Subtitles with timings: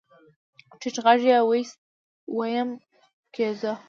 [0.79, 1.77] ټيټ غږ يې واېست
[2.37, 2.69] ويم
[3.33, 3.71] کېوځه.